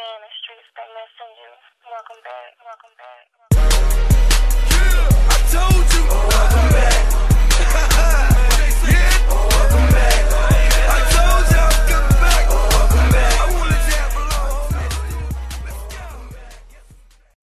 [0.00, 1.52] in the streets, they missing you.
[1.92, 3.39] Welcome back, welcome back.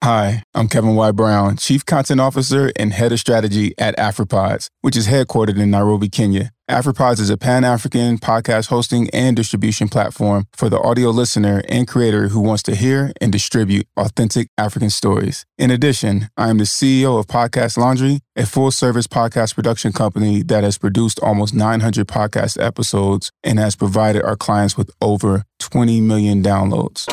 [0.08, 1.12] Hi, I'm Kevin Y.
[1.12, 6.08] Brown, Chief Content Officer and Head of Strategy at AfriPods, which is headquartered in Nairobi,
[6.08, 6.50] Kenya.
[6.70, 11.86] AfriPods is a Pan African podcast hosting and distribution platform for the audio listener and
[11.86, 15.44] creator who wants to hear and distribute authentic African stories.
[15.58, 20.42] In addition, I am the CEO of Podcast Laundry, a full service podcast production company
[20.44, 26.00] that has produced almost 900 podcast episodes and has provided our clients with over 20
[26.00, 27.04] million downloads.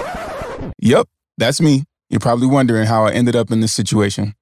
[0.79, 1.83] Yep, that's me.
[2.08, 4.34] You're probably wondering how I ended up in this situation.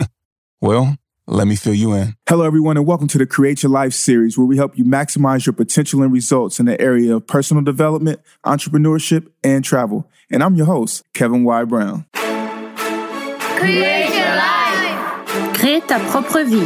[0.61, 2.15] well, let me fill you in.
[2.27, 5.45] Hello, everyone, and welcome to the Create Your Life series, where we help you maximize
[5.45, 10.09] your potential and results in the area of personal development, entrepreneurship, and travel.
[10.31, 11.63] And I'm your host, Kevin Y.
[11.65, 12.05] Brown.
[12.13, 15.53] Create your life.
[15.53, 16.65] Crée ta propre vie.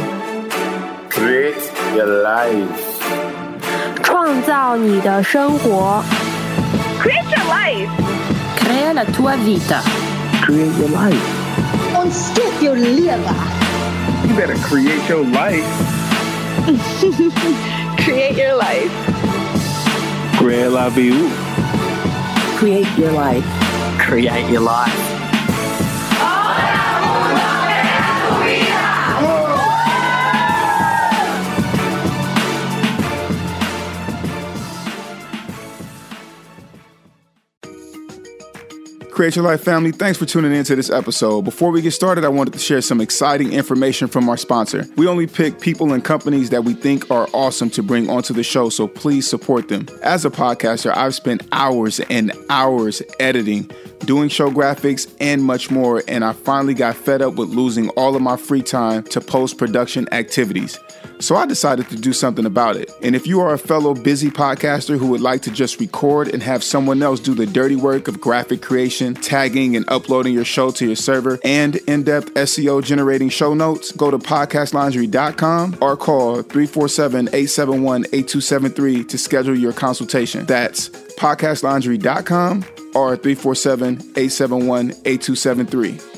[1.10, 2.96] Create your life.
[4.02, 6.02] 创造你的生活。
[6.98, 7.90] Create your life.
[8.56, 10.09] Crea la tua vita.
[10.41, 11.25] Create your life.
[11.95, 13.35] Ontdek jouw leven.
[14.27, 15.65] You better create your life.
[17.97, 18.91] Create your life.
[20.37, 21.29] Create la vie.
[22.57, 23.45] Create your life.
[23.97, 25.20] Create your life.
[39.21, 41.43] Create Your Life family, thanks for tuning in to this episode.
[41.43, 44.87] Before we get started, I wanted to share some exciting information from our sponsor.
[44.95, 48.41] We only pick people and companies that we think are awesome to bring onto the
[48.41, 49.87] show, so please support them.
[50.01, 53.69] As a podcaster, I've spent hours and hours editing,
[54.05, 58.15] doing show graphics, and much more, and I finally got fed up with losing all
[58.15, 60.79] of my free time to post production activities.
[61.19, 62.91] So I decided to do something about it.
[63.01, 66.41] And if you are a fellow busy podcaster who would like to just record and
[66.41, 70.71] have someone else do the dirty work of graphic creation, tagging and uploading your show
[70.71, 76.41] to your server, and in depth SEO generating show notes, go to podcastlaundry.com or call
[76.41, 80.45] 347 871 8273 to schedule your consultation.
[80.45, 82.65] That's podcastlaundry.com
[82.95, 86.10] or 347 871 8273.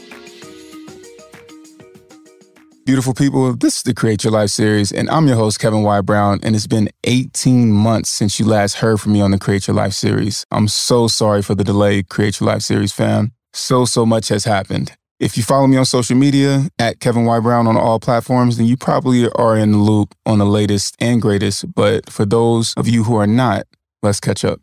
[2.85, 6.01] Beautiful people, this is the Create Your Life series, and I'm your host, Kevin Y.
[6.01, 9.67] Brown, and it's been 18 months since you last heard from me on the Create
[9.67, 10.45] Your Life series.
[10.51, 13.31] I'm so sorry for the delay, Create Your Life series fam.
[13.53, 14.97] So, so much has happened.
[15.17, 17.39] If you follow me on social media at Kevin Y.
[17.39, 21.21] Brown on all platforms, then you probably are in the loop on the latest and
[21.21, 21.73] greatest.
[21.73, 23.63] But for those of you who are not,
[24.01, 24.59] let's catch up.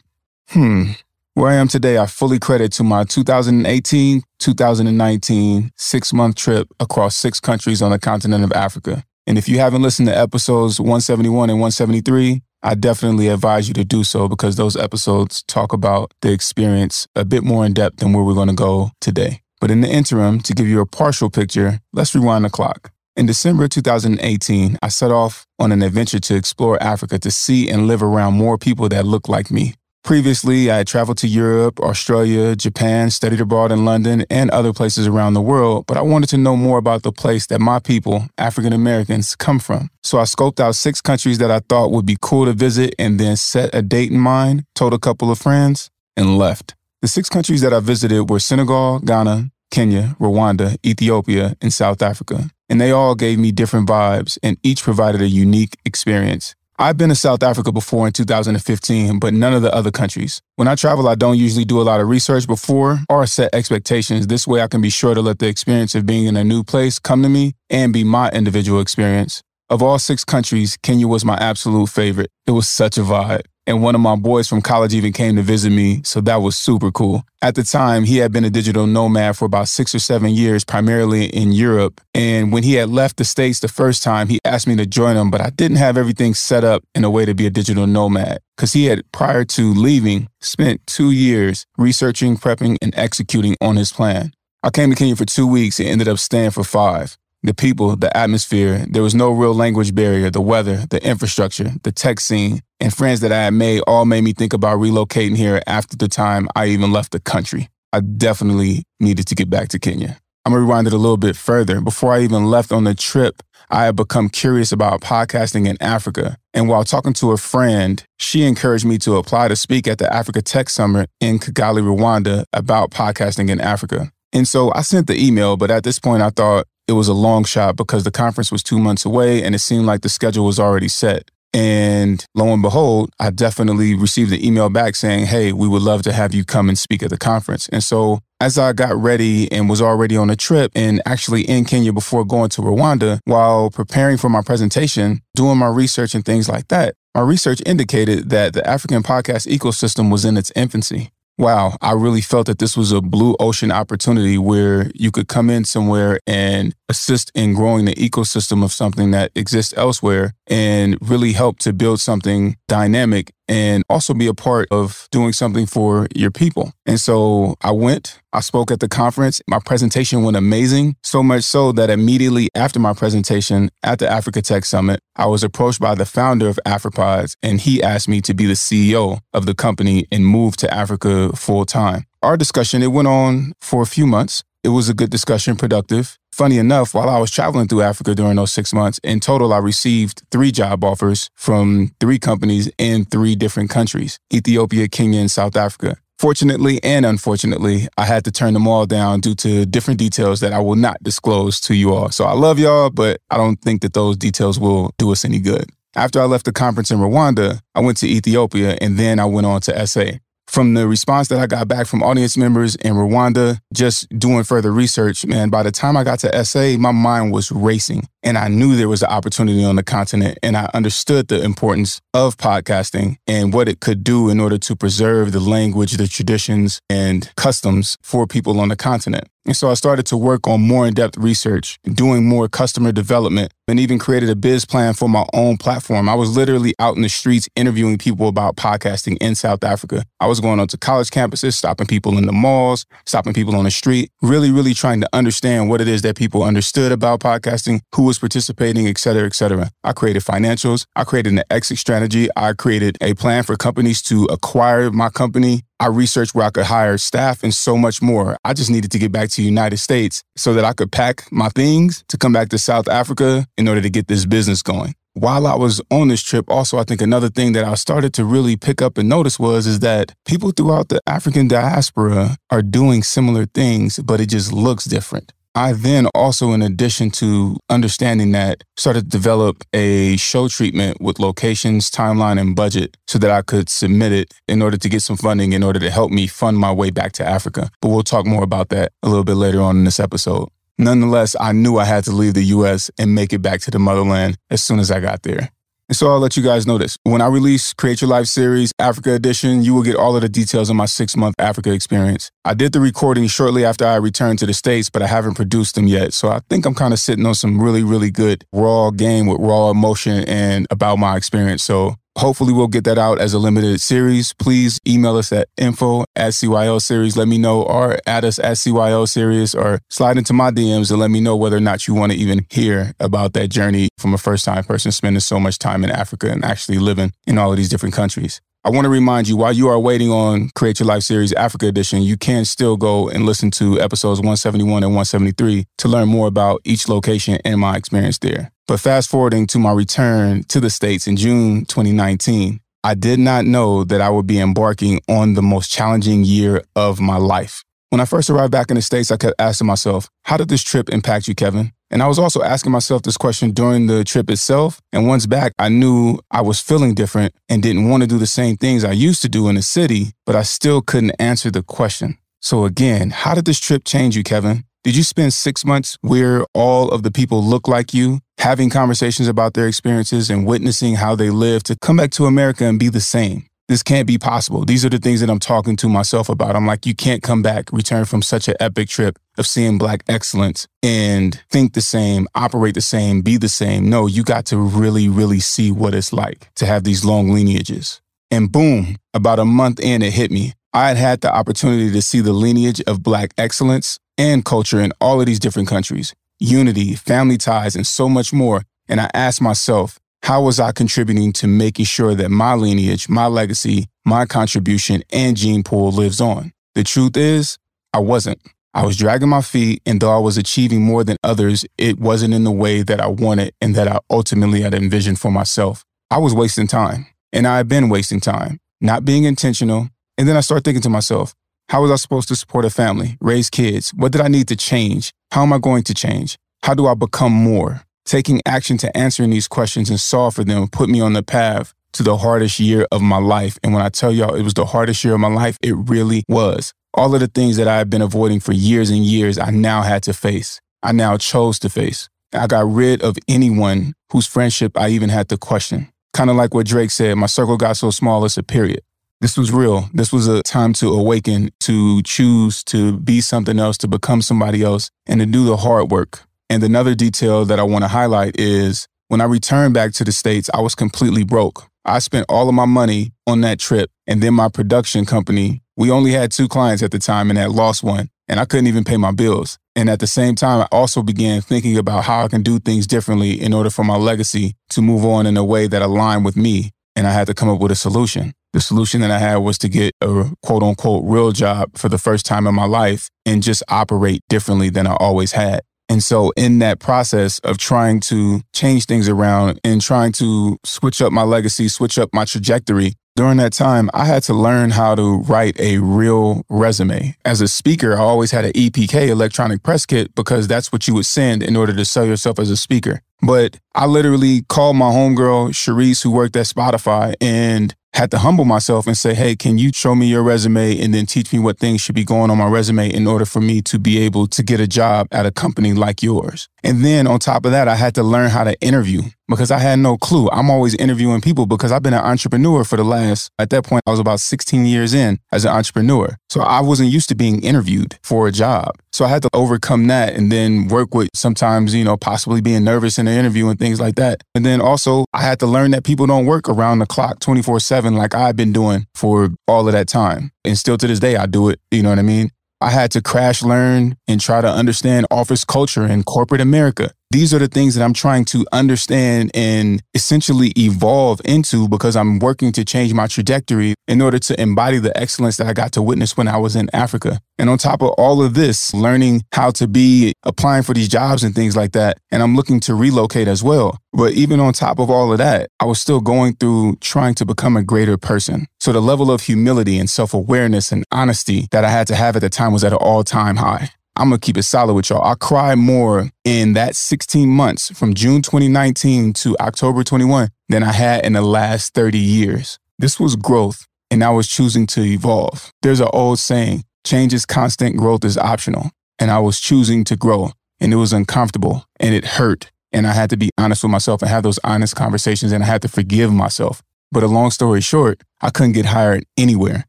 [0.50, 0.90] Hmm.
[1.34, 7.14] Where I am today, I fully credit to my 2018 2019 six month trip across
[7.14, 9.04] six countries on the continent of Africa.
[9.28, 13.84] And if you haven't listened to episodes 171 and 173, I definitely advise you to
[13.84, 18.12] do so because those episodes talk about the experience a bit more in depth than
[18.12, 19.40] where we're going to go today.
[19.60, 22.90] But in the interim, to give you a partial picture, let's rewind the clock.
[23.14, 27.86] In December 2018, I set off on an adventure to explore Africa to see and
[27.86, 29.74] live around more people that look like me.
[30.02, 35.06] Previously, I had traveled to Europe, Australia, Japan, studied abroad in London, and other places
[35.06, 38.26] around the world, but I wanted to know more about the place that my people,
[38.38, 39.90] African Americans, come from.
[40.02, 43.20] So I scoped out six countries that I thought would be cool to visit and
[43.20, 46.74] then set a date in mind, told a couple of friends, and left.
[47.02, 52.50] The six countries that I visited were Senegal, Ghana, Kenya, Rwanda, Ethiopia, and South Africa.
[52.68, 56.54] And they all gave me different vibes, and each provided a unique experience.
[56.82, 60.40] I've been to South Africa before in 2015, but none of the other countries.
[60.56, 64.28] When I travel, I don't usually do a lot of research before or set expectations.
[64.28, 66.64] This way, I can be sure to let the experience of being in a new
[66.64, 69.42] place come to me and be my individual experience.
[69.68, 72.30] Of all six countries, Kenya was my absolute favorite.
[72.46, 73.42] It was such a vibe.
[73.66, 76.58] And one of my boys from college even came to visit me, so that was
[76.58, 77.22] super cool.
[77.42, 80.64] At the time, he had been a digital nomad for about six or seven years,
[80.64, 82.00] primarily in Europe.
[82.14, 85.16] And when he had left the States the first time, he asked me to join
[85.16, 87.86] him, but I didn't have everything set up in a way to be a digital
[87.86, 88.40] nomad.
[88.56, 93.92] Because he had, prior to leaving, spent two years researching, prepping, and executing on his
[93.92, 94.32] plan.
[94.62, 97.96] I came to Kenya for two weeks and ended up staying for five the people,
[97.96, 98.84] the atmosphere.
[98.88, 103.20] There was no real language barrier, the weather, the infrastructure, the tech scene, and friends
[103.20, 106.66] that I had made all made me think about relocating here after the time I
[106.66, 107.68] even left the country.
[107.92, 110.18] I definitely needed to get back to Kenya.
[110.44, 111.80] I'm gonna rewind it a little bit further.
[111.80, 116.36] Before I even left on the trip, I had become curious about podcasting in Africa.
[116.54, 120.12] And while talking to a friend, she encouraged me to apply to speak at the
[120.12, 124.10] Africa Tech Summit in Kigali, Rwanda about podcasting in Africa.
[124.32, 127.14] And so I sent the email, but at this point I thought it was a
[127.14, 130.44] long shot because the conference was two months away and it seemed like the schedule
[130.44, 131.30] was already set.
[131.52, 136.02] And lo and behold, I definitely received an email back saying, Hey, we would love
[136.02, 137.68] to have you come and speak at the conference.
[137.68, 141.64] And so as I got ready and was already on a trip and actually in
[141.64, 146.48] Kenya before going to Rwanda, while preparing for my presentation, doing my research and things
[146.48, 151.10] like that, my research indicated that the African podcast ecosystem was in its infancy
[151.40, 155.48] wow, I really felt that this was a blue ocean opportunity where you could come
[155.48, 161.32] in somewhere and assist in growing the ecosystem of something that exists elsewhere and really
[161.32, 166.30] help to build something dynamic and also be a part of doing something for your
[166.30, 166.72] people.
[166.86, 169.42] And so I went, I spoke at the conference.
[169.48, 174.40] My presentation went amazing, so much so that immediately after my presentation at the Africa
[174.40, 178.34] Tech Summit, I was approached by the founder of AfriPods, and he asked me to
[178.34, 182.04] be the CEO of the company and move to Africa full time.
[182.22, 184.44] Our discussion, it went on for a few months.
[184.62, 186.19] It was a good discussion, productive.
[186.32, 189.58] Funny enough, while I was traveling through Africa during those six months, in total, I
[189.58, 195.56] received three job offers from three companies in three different countries Ethiopia, Kenya, and South
[195.56, 195.96] Africa.
[196.18, 200.52] Fortunately and unfortunately, I had to turn them all down due to different details that
[200.52, 202.10] I will not disclose to you all.
[202.10, 205.38] So I love y'all, but I don't think that those details will do us any
[205.38, 205.70] good.
[205.96, 209.46] After I left the conference in Rwanda, I went to Ethiopia and then I went
[209.46, 210.18] on to SA
[210.50, 214.72] from the response that I got back from audience members in Rwanda, just doing further
[214.72, 218.08] research, man, by the time I got to SA, my mind was racing.
[218.24, 220.38] And I knew there was an opportunity on the continent.
[220.42, 224.74] And I understood the importance of podcasting and what it could do in order to
[224.74, 229.28] preserve the language, the traditions, and customs for people on the continent.
[229.46, 233.52] And so I started to work on more in depth research, doing more customer development,
[233.66, 236.08] and even created a biz plan for my own platform.
[236.08, 240.04] I was literally out in the streets interviewing people about podcasting in South Africa.
[240.20, 243.70] I was going onto college campuses, stopping people in the malls, stopping people on the
[243.70, 248.02] street, really, really trying to understand what it is that people understood about podcasting, who
[248.02, 249.70] was participating, et cetera, et cetera.
[249.84, 250.84] I created financials.
[250.96, 252.28] I created an exit strategy.
[252.36, 255.62] I created a plan for companies to acquire my company.
[255.80, 258.36] I researched where I could hire staff and so much more.
[258.44, 261.24] I just needed to get back to the United States so that I could pack
[261.32, 264.94] my things to come back to South Africa in order to get this business going.
[265.14, 268.26] While I was on this trip, also I think another thing that I started to
[268.26, 273.02] really pick up and notice was is that people throughout the African diaspora are doing
[273.02, 275.32] similar things, but it just looks different.
[275.54, 281.18] I then also, in addition to understanding that, started to develop a show treatment with
[281.18, 285.16] locations, timeline, and budget so that I could submit it in order to get some
[285.16, 287.68] funding in order to help me fund my way back to Africa.
[287.80, 290.48] But we'll talk more about that a little bit later on in this episode.
[290.78, 293.78] Nonetheless, I knew I had to leave the US and make it back to the
[293.78, 295.50] motherland as soon as I got there.
[295.90, 296.96] And so I'll let you guys know this.
[297.02, 300.28] When I release Create Your Life series, Africa Edition, you will get all of the
[300.28, 302.30] details of my six month Africa experience.
[302.44, 305.74] I did the recording shortly after I returned to the States, but I haven't produced
[305.74, 306.14] them yet.
[306.14, 309.40] So I think I'm kind of sitting on some really, really good raw game with
[309.40, 311.64] raw emotion and about my experience.
[311.64, 314.34] So Hopefully, we'll get that out as a limited series.
[314.34, 317.16] Please email us at info at CYO series.
[317.16, 321.00] Let me know, or add us at CYO series, or slide into my DMs and
[321.00, 324.12] let me know whether or not you want to even hear about that journey from
[324.12, 327.52] a first time person spending so much time in Africa and actually living in all
[327.52, 328.42] of these different countries.
[328.64, 331.68] I want to remind you while you are waiting on Create Your Life Series Africa
[331.68, 336.26] Edition, you can still go and listen to episodes 171 and 173 to learn more
[336.26, 338.52] about each location and my experience there.
[338.70, 343.44] But fast forwarding to my return to the States in June 2019, I did not
[343.44, 347.64] know that I would be embarking on the most challenging year of my life.
[347.88, 350.62] When I first arrived back in the States, I kept asking myself, how did this
[350.62, 351.72] trip impact you, Kevin?
[351.90, 354.80] And I was also asking myself this question during the trip itself.
[354.92, 358.26] And once back, I knew I was feeling different and didn't want to do the
[358.28, 361.64] same things I used to do in the city, but I still couldn't answer the
[361.64, 362.18] question.
[362.40, 364.62] So again, how did this trip change you, Kevin?
[364.82, 369.28] Did you spend six months where all of the people look like you, having conversations
[369.28, 372.88] about their experiences and witnessing how they live to come back to America and be
[372.88, 373.44] the same?
[373.70, 374.64] this can't be possible.
[374.64, 376.56] These are the things that I'm talking to myself about.
[376.56, 380.02] I'm like, you can't come back, return from such an epic trip of seeing black
[380.08, 383.88] excellence and think the same, operate the same, be the same.
[383.88, 388.00] No, you got to really, really see what it's like to have these long lineages.
[388.32, 390.54] And boom, about a month in, it hit me.
[390.72, 394.92] I had had the opportunity to see the lineage of black excellence and culture in
[395.00, 398.62] all of these different countries, unity, family ties, and so much more.
[398.88, 403.26] And I asked myself, how was I contributing to making sure that my lineage, my
[403.26, 406.52] legacy, my contribution, and gene pool lives on?
[406.76, 407.58] The truth is,
[407.92, 408.40] I wasn't.
[408.72, 412.34] I was dragging my feet, and though I was achieving more than others, it wasn't
[412.34, 415.84] in the way that I wanted and that I ultimately had envisioned for myself.
[416.12, 419.88] I was wasting time, and I had been wasting time, not being intentional.
[420.20, 421.34] And then I start thinking to myself,
[421.70, 423.88] how was I supposed to support a family, raise kids?
[423.94, 425.14] What did I need to change?
[425.32, 426.36] How am I going to change?
[426.62, 427.84] How do I become more?
[428.04, 431.72] Taking action to answering these questions and solve for them put me on the path
[431.94, 433.58] to the hardest year of my life.
[433.64, 436.22] And when I tell y'all it was the hardest year of my life, it really
[436.28, 436.74] was.
[436.92, 439.80] All of the things that I had been avoiding for years and years, I now
[439.80, 440.60] had to face.
[440.82, 442.10] I now chose to face.
[442.34, 445.90] I got rid of anyone whose friendship I even had to question.
[446.12, 448.82] Kind of like what Drake said, my circle got so small, it's a period.
[449.20, 449.90] This was real.
[449.92, 454.62] This was a time to awaken, to choose to be something else, to become somebody
[454.62, 456.22] else, and to do the hard work.
[456.48, 460.12] And another detail that I want to highlight is when I returned back to the
[460.12, 461.68] States, I was completely broke.
[461.84, 463.90] I spent all of my money on that trip.
[464.06, 467.50] And then my production company, we only had two clients at the time and had
[467.50, 468.08] lost one.
[468.26, 469.58] And I couldn't even pay my bills.
[469.76, 472.86] And at the same time, I also began thinking about how I can do things
[472.86, 476.36] differently in order for my legacy to move on in a way that aligned with
[476.36, 476.70] me.
[477.00, 478.34] And I had to come up with a solution.
[478.52, 481.96] The solution that I had was to get a quote unquote real job for the
[481.96, 485.62] first time in my life and just operate differently than I always had.
[485.88, 491.00] And so, in that process of trying to change things around and trying to switch
[491.00, 494.94] up my legacy, switch up my trajectory, during that time, I had to learn how
[494.94, 497.14] to write a real resume.
[497.22, 500.94] As a speaker, I always had an EPK, electronic press kit, because that's what you
[500.94, 503.02] would send in order to sell yourself as a speaker.
[503.20, 508.44] But I literally called my homegirl, Sharice, who worked at Spotify, and had to humble
[508.44, 511.58] myself and say, hey, can you show me your resume and then teach me what
[511.58, 514.42] things should be going on my resume in order for me to be able to
[514.42, 516.48] get a job at a company like yours?
[516.62, 519.58] And then on top of that, I had to learn how to interview because I
[519.58, 520.28] had no clue.
[520.30, 523.82] I'm always interviewing people because I've been an entrepreneur for the last, at that point,
[523.86, 526.16] I was about 16 years in as an entrepreneur.
[526.28, 528.76] So I wasn't used to being interviewed for a job.
[528.92, 532.64] So I had to overcome that and then work with sometimes, you know, possibly being
[532.64, 534.22] nervous in an interview and things like that.
[534.34, 537.60] And then also I had to learn that people don't work around the clock 24
[537.60, 540.32] seven like I've been doing for all of that time.
[540.44, 541.60] And still to this day, I do it.
[541.70, 542.30] You know what I mean?
[542.60, 546.90] I had to crash learn and try to understand office culture in corporate America.
[547.12, 552.20] These are the things that I'm trying to understand and essentially evolve into because I'm
[552.20, 555.82] working to change my trajectory in order to embody the excellence that I got to
[555.82, 557.18] witness when I was in Africa.
[557.36, 561.24] And on top of all of this, learning how to be applying for these jobs
[561.24, 561.98] and things like that.
[562.12, 563.76] And I'm looking to relocate as well.
[563.92, 567.26] But even on top of all of that, I was still going through trying to
[567.26, 568.46] become a greater person.
[568.60, 572.14] So the level of humility and self awareness and honesty that I had to have
[572.14, 573.70] at the time was at an all time high.
[574.00, 575.04] I'm gonna keep it solid with y'all.
[575.04, 580.72] I cried more in that 16 months from June 2019 to October 21 than I
[580.72, 582.58] had in the last 30 years.
[582.78, 585.52] This was growth, and I was choosing to evolve.
[585.60, 588.70] There's an old saying change is constant, growth is optional.
[588.98, 592.50] And I was choosing to grow, and it was uncomfortable and it hurt.
[592.72, 595.46] And I had to be honest with myself and have those honest conversations, and I
[595.46, 596.62] had to forgive myself.
[596.90, 599.66] But a long story short, I couldn't get hired anywhere.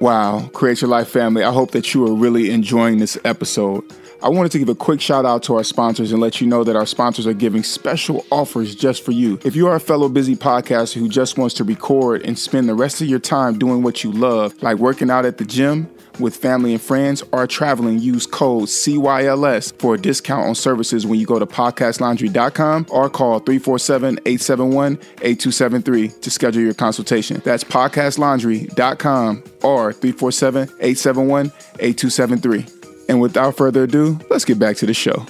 [0.00, 3.82] Wow, Create Your Life family, I hope that you are really enjoying this episode.
[4.22, 6.62] I wanted to give a quick shout out to our sponsors and let you know
[6.62, 9.40] that our sponsors are giving special offers just for you.
[9.44, 12.74] If you are a fellow busy podcaster who just wants to record and spend the
[12.74, 16.36] rest of your time doing what you love, like working out at the gym, with
[16.36, 21.26] family and friends or traveling, use code CYLS for a discount on services when you
[21.26, 27.40] go to podcastlaundry.com or call 347 871 8273 to schedule your consultation.
[27.44, 31.46] That's podcastlaundry.com or 347 871
[31.80, 32.66] 8273.
[33.08, 35.26] And without further ado, let's get back to the show.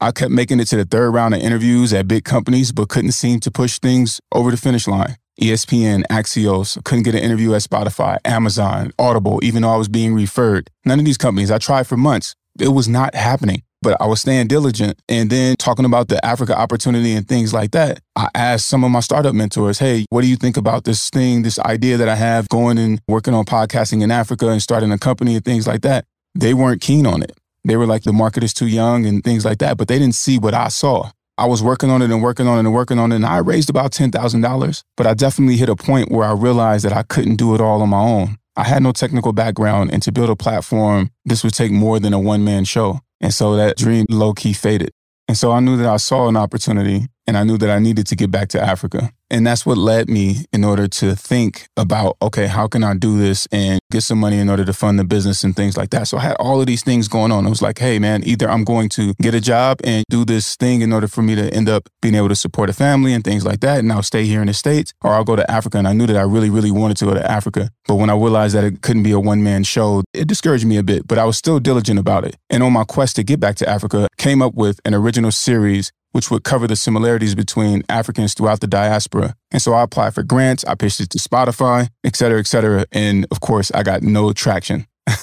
[0.00, 3.12] I kept making it to the third round of interviews at big companies, but couldn't
[3.12, 5.16] seem to push things over the finish line.
[5.40, 10.14] ESPN, Axios, couldn't get an interview at Spotify, Amazon, Audible, even though I was being
[10.14, 10.68] referred.
[10.84, 12.34] None of these companies, I tried for months.
[12.58, 15.00] It was not happening, but I was staying diligent.
[15.08, 18.90] And then talking about the Africa opportunity and things like that, I asked some of
[18.90, 22.16] my startup mentors, hey, what do you think about this thing, this idea that I
[22.16, 25.82] have going and working on podcasting in Africa and starting a company and things like
[25.82, 26.04] that?
[26.34, 27.32] They weren't keen on it.
[27.64, 30.14] They were like, the market is too young and things like that, but they didn't
[30.14, 31.10] see what I saw.
[31.38, 33.16] I was working on it and working on it and working on it.
[33.16, 36.92] And I raised about $10,000, but I definitely hit a point where I realized that
[36.92, 38.38] I couldn't do it all on my own.
[38.56, 42.12] I had no technical background, and to build a platform, this would take more than
[42.12, 42.98] a one man show.
[43.20, 44.90] And so that dream low key faded.
[45.28, 48.06] And so I knew that I saw an opportunity and I knew that I needed
[48.06, 49.12] to get back to Africa.
[49.30, 53.18] And that's what led me in order to think about, okay, how can I do
[53.18, 56.08] this and get some money in order to fund the business and things like that.
[56.08, 57.46] So I had all of these things going on.
[57.46, 60.56] I was like, hey, man, either I'm going to get a job and do this
[60.56, 63.22] thing in order for me to end up being able to support a family and
[63.22, 63.78] things like that.
[63.80, 65.76] And I'll stay here in the States or I'll go to Africa.
[65.76, 67.70] And I knew that I really, really wanted to go to Africa.
[67.86, 70.78] But when I realized that it couldn't be a one man show, it discouraged me
[70.78, 72.36] a bit, but I was still diligent about it.
[72.48, 75.92] And on my quest to get back to Africa, came up with an original series
[76.12, 79.34] which would cover the similarities between Africans throughout the diaspora.
[79.50, 82.86] And so I applied for grants, I pitched it to Spotify, et cetera, et cetera.
[82.92, 84.86] And of course, I got no traction.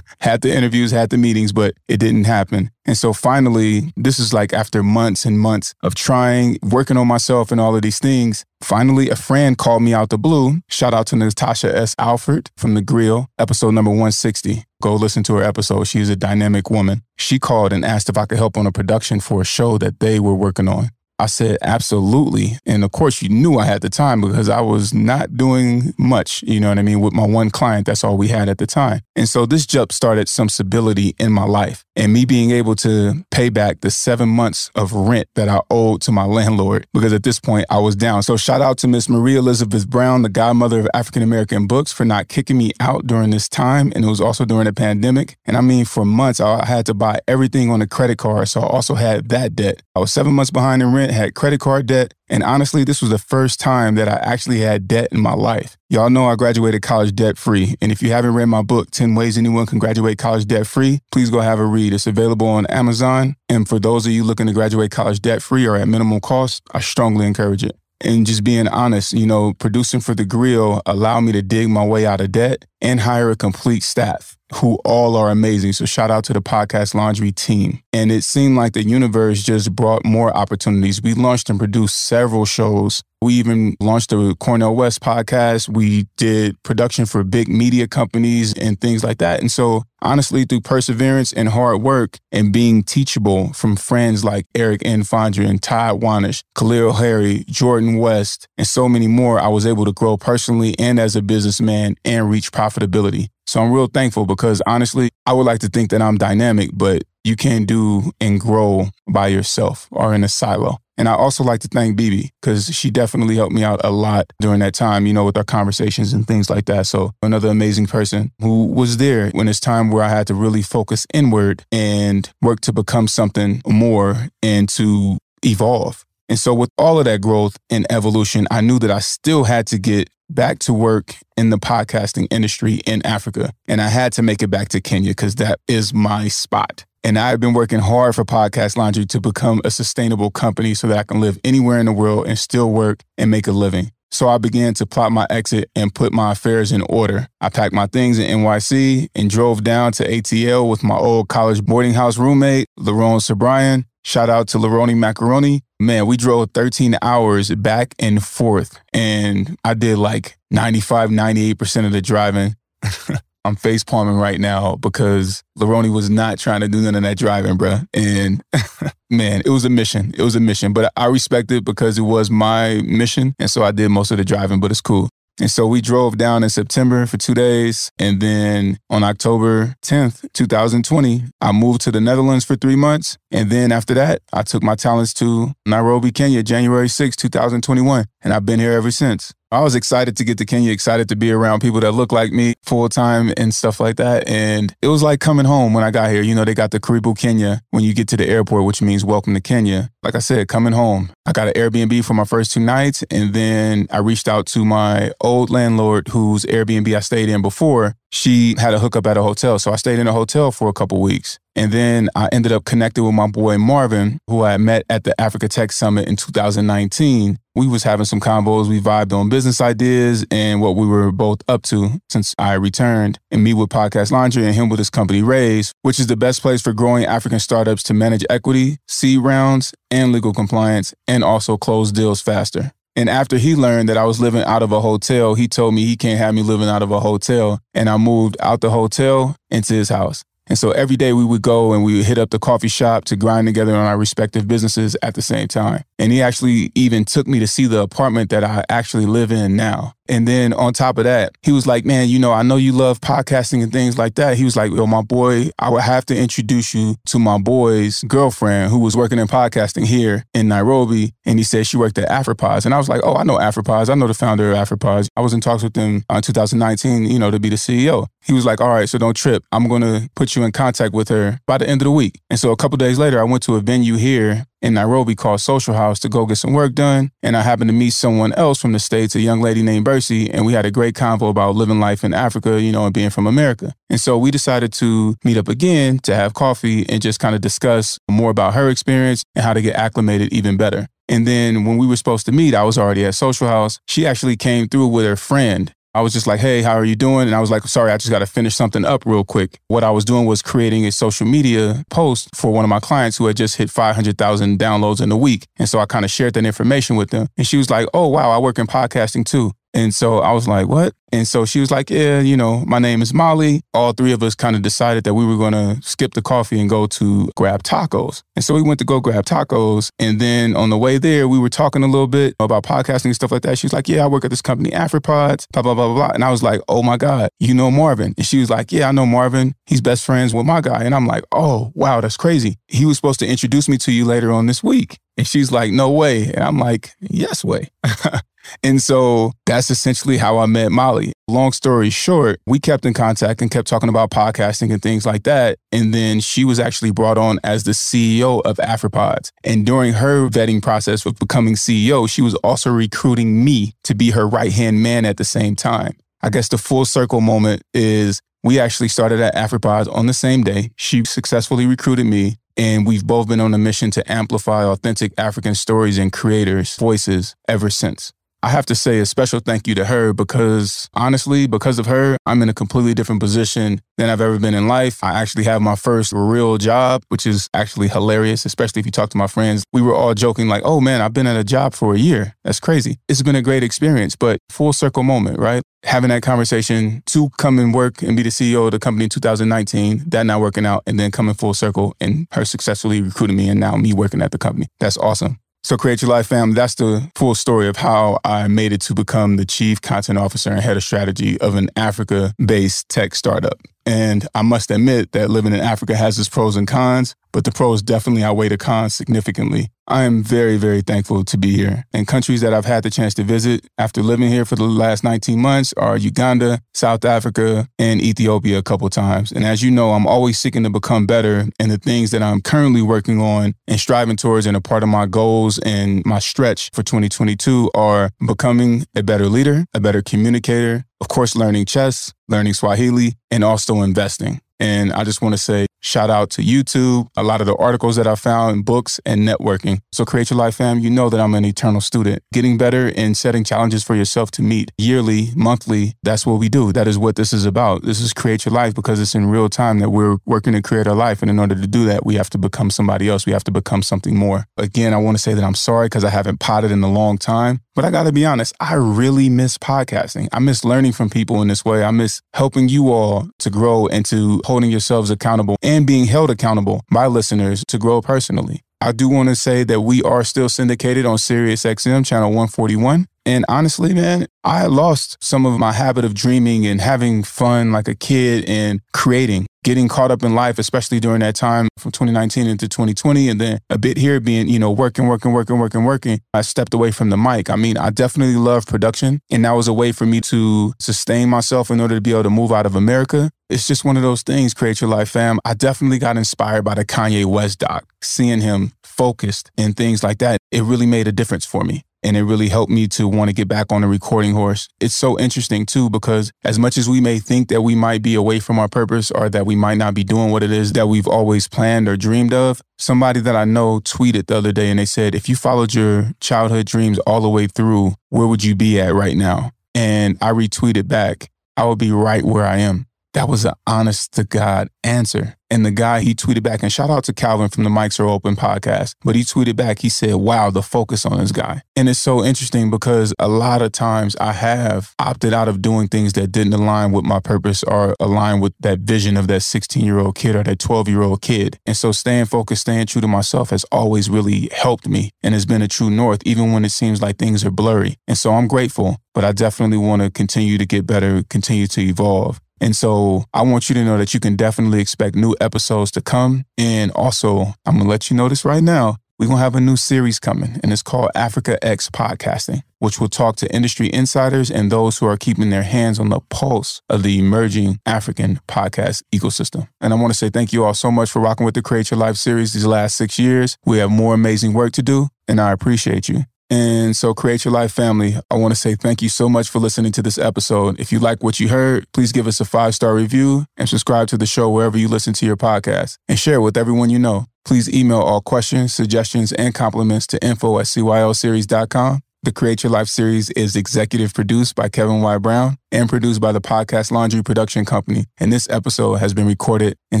[0.26, 2.68] had the interviews, had the meetings, but it didn't happen.
[2.84, 7.52] And so finally, this is like after months and months of trying, working on myself
[7.52, 8.44] and all of these things.
[8.60, 10.60] Finally, a friend called me out the blue.
[10.68, 11.94] Shout out to Natasha S.
[11.96, 14.64] Alford from The Grio, episode number 160.
[14.82, 15.86] Go listen to her episode.
[15.86, 17.02] She's a dynamic woman.
[17.16, 20.00] She called and asked if I could help on a production for a show that
[20.00, 20.90] they were working on.
[21.18, 22.58] I said, absolutely.
[22.66, 26.42] And of course, you knew I had the time because I was not doing much,
[26.42, 27.86] you know what I mean, with my one client.
[27.86, 29.00] That's all we had at the time.
[29.14, 33.24] And so this jump started some stability in my life and me being able to
[33.30, 37.22] pay back the seven months of rent that I owed to my landlord because at
[37.22, 38.22] this point I was down.
[38.22, 42.04] So shout out to Miss Marie Elizabeth Brown, the godmother of African American books, for
[42.04, 43.90] not kicking me out during this time.
[43.94, 45.38] And it was also during the pandemic.
[45.46, 48.48] And I mean, for months, I had to buy everything on a credit card.
[48.48, 49.82] So I also had that debt.
[49.94, 52.14] I was seven months behind in rent had credit card debt.
[52.28, 55.76] And honestly, this was the first time that I actually had debt in my life.
[55.88, 57.76] Y'all know I graduated college debt free.
[57.80, 61.00] And if you haven't read my book, 10 Ways Anyone Can Graduate College Debt Free,
[61.12, 61.92] please go have a read.
[61.92, 63.36] It's available on Amazon.
[63.48, 66.62] And for those of you looking to graduate college debt free or at minimal cost,
[66.72, 71.20] I strongly encourage it and just being honest, you know, producing for the Grio allowed
[71.20, 75.16] me to dig my way out of debt and hire a complete staff who all
[75.16, 75.72] are amazing.
[75.72, 77.82] So shout out to the podcast laundry team.
[77.92, 81.02] And it seemed like the universe just brought more opportunities.
[81.02, 83.02] We launched and produced several shows.
[83.22, 85.68] We even launched the Cornel West podcast.
[85.68, 89.40] We did production for big media companies and things like that.
[89.40, 94.82] And so honestly, through perseverance and hard work and being teachable from friends like Eric
[94.84, 95.02] N.
[95.02, 99.86] Fondra and Todd Wanish, Khalil Harry, Jordan West, and so many more, I was able
[99.86, 103.28] to grow personally and as a businessman and reach profitability.
[103.46, 107.02] So I'm real thankful because honestly, I would like to think that I'm dynamic, but
[107.24, 110.78] you can't do and grow by yourself or in a silo.
[110.98, 114.32] And I also like to thank Bibi because she definitely helped me out a lot
[114.40, 116.86] during that time, you know, with our conversations and things like that.
[116.86, 120.62] So another amazing person who was there when it's time where I had to really
[120.62, 126.05] focus inward and work to become something more and to evolve.
[126.28, 129.66] And so with all of that growth and evolution, I knew that I still had
[129.68, 133.52] to get back to work in the podcasting industry in Africa.
[133.68, 136.84] And I had to make it back to Kenya because that is my spot.
[137.04, 140.98] And I've been working hard for Podcast Laundry to become a sustainable company so that
[140.98, 143.92] I can live anywhere in the world and still work and make a living.
[144.10, 147.28] So I began to plot my exit and put my affairs in order.
[147.40, 151.62] I packed my things in NYC and drove down to ATL with my old college
[151.64, 153.84] boarding house roommate, Lerone Sobrian.
[154.06, 155.62] Shout out to Leroni Macaroni.
[155.80, 161.90] Man, we drove 13 hours back and forth, and I did like 95, 98% of
[161.90, 162.54] the driving.
[163.44, 167.18] I'm face palming right now because Leroni was not trying to do none of that
[167.18, 167.84] driving, bruh.
[167.92, 168.44] And
[169.10, 170.14] man, it was a mission.
[170.16, 173.34] It was a mission, but I respect it because it was my mission.
[173.40, 175.08] And so I did most of the driving, but it's cool.
[175.38, 177.90] And so we drove down in September for two days.
[177.98, 183.18] And then on October 10th, 2020, I moved to the Netherlands for three months.
[183.30, 188.06] And then after that, I took my talents to Nairobi, Kenya, January 6, 2021.
[188.22, 189.34] And I've been here ever since.
[189.52, 192.32] I was excited to get to Kenya, excited to be around people that look like
[192.32, 194.28] me full time and stuff like that.
[194.28, 196.20] And it was like coming home when I got here.
[196.20, 199.04] You know, they got the Karibu Kenya when you get to the airport, which means
[199.04, 199.90] welcome to Kenya.
[200.02, 201.10] Like I said, coming home.
[201.26, 203.04] I got an Airbnb for my first two nights.
[203.08, 207.94] And then I reached out to my old landlord whose Airbnb I stayed in before.
[208.12, 209.58] She had a hookup at a hotel.
[209.58, 211.38] So I stayed in a hotel for a couple weeks.
[211.54, 215.18] And then I ended up connecting with my boy Marvin, who I met at the
[215.18, 217.38] Africa Tech Summit in 2019.
[217.54, 218.68] We was having some combos.
[218.68, 223.18] We vibed on business ideas and what we were both up to since I returned.
[223.30, 226.42] And me with Podcast Laundry and him with his company Raise, which is the best
[226.42, 231.56] place for growing African startups to manage equity, seed rounds, and legal compliance, and also
[231.56, 232.72] close deals faster.
[232.96, 235.84] And after he learned that I was living out of a hotel, he told me
[235.84, 237.60] he can't have me living out of a hotel.
[237.74, 240.24] And I moved out the hotel into his house.
[240.48, 243.04] And so every day we would go and we would hit up the coffee shop
[243.06, 245.82] to grind together on our respective businesses at the same time.
[245.98, 249.56] And he actually even took me to see the apartment that I actually live in
[249.56, 249.94] now.
[250.08, 252.72] And then on top of that, he was like, Man, you know, I know you
[252.72, 254.36] love podcasting and things like that.
[254.36, 258.02] He was like, Yo, my boy, I would have to introduce you to my boy's
[258.04, 261.12] girlfriend who was working in podcasting here in Nairobi.
[261.24, 262.64] And he said she worked at AfriPods.
[262.64, 263.90] And I was like, Oh, I know AfriPods.
[263.90, 265.08] I know the founder of AfriPods.
[265.16, 268.06] I was in talks with them uh, in 2019, you know, to be the CEO.
[268.24, 269.44] He was like, All right, so don't trip.
[269.52, 272.20] I'm going to put you in contact with her by the end of the week.
[272.30, 275.40] And so a couple days later, I went to a venue here in Nairobi called
[275.40, 277.10] Social House to go get some work done.
[277.22, 280.28] And I happened to meet someone else from the States, a young lady named Bercy,
[280.28, 283.10] and we had a great convo about living life in Africa, you know, and being
[283.10, 283.74] from America.
[283.88, 287.40] And so we decided to meet up again to have coffee and just kind of
[287.40, 290.88] discuss more about her experience and how to get acclimated even better.
[291.08, 293.78] And then when we were supposed to meet, I was already at Social House.
[293.86, 296.94] She actually came through with her friend I was just like, hey, how are you
[296.94, 297.26] doing?
[297.26, 299.60] And I was like, sorry, I just got to finish something up real quick.
[299.68, 303.16] What I was doing was creating a social media post for one of my clients
[303.16, 305.46] who had just hit 500,000 downloads in a week.
[305.58, 307.28] And so I kind of shared that information with them.
[307.38, 309.52] And she was like, oh, wow, I work in podcasting too.
[309.76, 310.94] And so I was like, what?
[311.12, 313.60] And so she was like, yeah, you know, my name is Molly.
[313.74, 316.58] All three of us kind of decided that we were going to skip the coffee
[316.58, 318.22] and go to grab tacos.
[318.34, 319.90] And so we went to go grab tacos.
[319.98, 323.14] And then on the way there, we were talking a little bit about podcasting and
[323.14, 323.58] stuff like that.
[323.58, 326.10] She was like, yeah, I work at this company, AfriPods, blah, blah, blah, blah, blah.
[326.14, 328.14] And I was like, oh my God, you know Marvin.
[328.16, 329.54] And she was like, yeah, I know Marvin.
[329.66, 330.84] He's best friends with my guy.
[330.84, 332.56] And I'm like, oh, wow, that's crazy.
[332.66, 334.98] He was supposed to introduce me to you later on this week.
[335.16, 336.24] And she's like, no way.
[336.24, 337.70] And I'm like, yes way.
[338.62, 341.12] And so that's essentially how I met Molly.
[341.28, 345.24] Long story short, we kept in contact and kept talking about podcasting and things like
[345.24, 345.58] that.
[345.72, 349.30] And then she was actually brought on as the CEO of AfriPods.
[349.44, 354.10] And during her vetting process of becoming CEO, she was also recruiting me to be
[354.10, 355.96] her right hand man at the same time.
[356.22, 360.42] I guess the full circle moment is we actually started at AfriPods on the same
[360.42, 360.70] day.
[360.76, 362.36] She successfully recruited me.
[362.56, 367.36] And we've both been on a mission to amplify authentic African stories and creators' voices
[367.46, 368.12] ever since.
[368.46, 372.16] I have to say a special thank you to her because honestly, because of her,
[372.26, 375.02] I'm in a completely different position than I've ever been in life.
[375.02, 379.10] I actually have my first real job, which is actually hilarious, especially if you talk
[379.10, 379.64] to my friends.
[379.72, 382.36] We were all joking, like, oh man, I've been at a job for a year.
[382.44, 383.00] That's crazy.
[383.08, 385.64] It's been a great experience, but full circle moment, right?
[385.82, 389.10] Having that conversation to come and work and be the CEO of the company in
[389.10, 393.48] 2019, that not working out, and then coming full circle and her successfully recruiting me
[393.48, 394.68] and now me working at the company.
[394.78, 395.40] That's awesome.
[395.66, 398.94] So, Create Your Life fam, that's the full story of how I made it to
[398.94, 403.60] become the chief content officer and head of strategy of an Africa based tech startup.
[403.86, 407.52] And I must admit that living in Africa has its pros and cons, but the
[407.52, 409.70] pros definitely outweigh the cons significantly.
[409.88, 411.84] I am very, very thankful to be here.
[411.92, 415.04] And countries that I've had the chance to visit after living here for the last
[415.04, 419.30] 19 months are Uganda, South Africa, and Ethiopia a couple times.
[419.30, 421.46] And as you know, I'm always seeking to become better.
[421.60, 424.88] And the things that I'm currently working on and striving towards and a part of
[424.88, 430.85] my goals and my stretch for 2022 are becoming a better leader, a better communicator,
[431.00, 434.40] of course, learning chess, learning Swahili, and also investing.
[434.58, 437.96] And I just want to say shout out to YouTube, a lot of the articles
[437.96, 439.80] that I found books and networking.
[439.92, 442.22] So Create Your Life fam, you know that I'm an eternal student.
[442.32, 446.72] Getting better and setting challenges for yourself to meet yearly, monthly, that's what we do.
[446.72, 447.82] That is what this is about.
[447.82, 450.86] This is Create Your Life because it's in real time that we're working to create
[450.86, 451.22] our life.
[451.22, 453.26] And in order to do that, we have to become somebody else.
[453.26, 454.46] We have to become something more.
[454.56, 457.18] Again, I want to say that I'm sorry because I haven't potted in a long
[457.18, 457.60] time.
[457.76, 460.28] But I got to be honest, I really miss podcasting.
[460.32, 461.84] I miss learning from people in this way.
[461.84, 466.30] I miss helping you all to grow and to holding yourselves accountable and being held
[466.30, 468.62] accountable by listeners to grow personally.
[468.80, 473.06] I do want to say that we are still syndicated on SiriusXM channel 141.
[473.26, 477.88] And honestly, man, I lost some of my habit of dreaming and having fun like
[477.88, 482.46] a kid and creating, getting caught up in life, especially during that time from 2019
[482.46, 483.28] into 2020.
[483.28, 486.20] And then a bit here being, you know, working, working, working, working, working.
[486.32, 487.50] I stepped away from the mic.
[487.50, 489.20] I mean, I definitely love production.
[489.28, 492.22] And that was a way for me to sustain myself in order to be able
[492.22, 493.32] to move out of America.
[493.50, 495.40] It's just one of those things, Create Your Life fam.
[495.44, 500.18] I definitely got inspired by the Kanye West doc, seeing him focused and things like
[500.18, 500.38] that.
[500.52, 503.34] It really made a difference for me and it really helped me to want to
[503.34, 504.68] get back on the recording horse.
[504.80, 508.14] It's so interesting too because as much as we may think that we might be
[508.14, 510.86] away from our purpose or that we might not be doing what it is that
[510.86, 514.78] we've always planned or dreamed of, somebody that I know tweeted the other day and
[514.78, 518.54] they said, if you followed your childhood dreams all the way through, where would you
[518.54, 519.50] be at right now?
[519.74, 524.12] And I retweeted back, I would be right where I am That was an honest
[524.12, 525.35] to God answer.
[525.50, 528.06] And the guy, he tweeted back, and shout out to Calvin from the Mics Are
[528.06, 528.94] Open podcast.
[529.04, 531.62] But he tweeted back, he said, Wow, the focus on this guy.
[531.76, 535.88] And it's so interesting because a lot of times I have opted out of doing
[535.88, 539.84] things that didn't align with my purpose or align with that vision of that 16
[539.84, 541.58] year old kid or that 12 year old kid.
[541.64, 545.46] And so staying focused, staying true to myself has always really helped me and has
[545.46, 547.96] been a true north, even when it seems like things are blurry.
[548.08, 551.80] And so I'm grateful, but I definitely want to continue to get better, continue to
[551.80, 552.40] evolve.
[552.60, 556.00] And so I want you to know that you can definitely expect new episodes to
[556.00, 556.44] come.
[556.56, 558.96] And also, I'm going to let you know this right now.
[559.18, 563.00] We're going to have a new series coming, and it's called Africa X Podcasting, which
[563.00, 566.82] will talk to industry insiders and those who are keeping their hands on the pulse
[566.90, 569.68] of the emerging African podcast ecosystem.
[569.80, 571.90] And I want to say thank you all so much for rocking with the Create
[571.90, 573.56] Your Life series these last six years.
[573.64, 576.24] We have more amazing work to do, and I appreciate you.
[576.48, 579.58] And so, Create Your Life family, I want to say thank you so much for
[579.58, 580.78] listening to this episode.
[580.78, 584.08] If you like what you heard, please give us a five star review and subscribe
[584.08, 586.98] to the show wherever you listen to your podcast and share it with everyone you
[586.98, 587.26] know.
[587.44, 592.05] Please email all questions, suggestions, and compliments to info at cylseries.com.
[592.26, 595.16] The Create Your Life series is executive produced by Kevin Y.
[595.18, 598.06] Brown and produced by the Podcast Laundry Production Company.
[598.18, 600.00] And this episode has been recorded in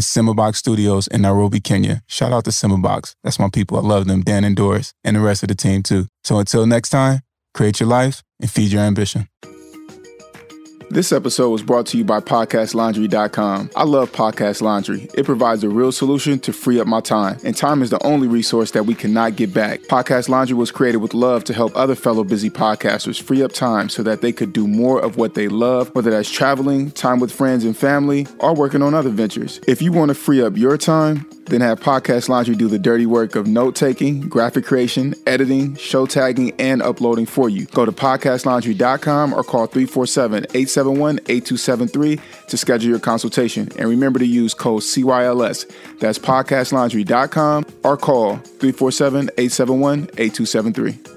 [0.00, 2.02] Simmerbox Studios in Nairobi, Kenya.
[2.08, 3.14] Shout out to Simmerbox.
[3.22, 3.78] That's my people.
[3.78, 6.08] I love them, Dan and Doris, and the rest of the team too.
[6.24, 7.20] So until next time,
[7.54, 9.28] create your life and feed your ambition.
[10.88, 13.70] This episode was brought to you by PodcastLaundry.com.
[13.74, 15.08] I love Podcast Laundry.
[15.14, 18.28] It provides a real solution to free up my time, and time is the only
[18.28, 19.80] resource that we cannot get back.
[19.82, 23.88] Podcast Laundry was created with love to help other fellow busy podcasters free up time
[23.88, 27.32] so that they could do more of what they love, whether that's traveling, time with
[27.32, 29.60] friends and family, or working on other ventures.
[29.66, 33.06] If you want to free up your time, then have Podcast Laundry do the dirty
[33.06, 37.66] work of note taking, graphic creation, editing, show tagging, and uploading for you.
[37.66, 43.68] Go to podcastlaundry.com or call 347 871 8273 to schedule your consultation.
[43.78, 45.70] And remember to use code CYLS.
[46.00, 51.15] That's podcastlaundry.com or call 347 871 8273.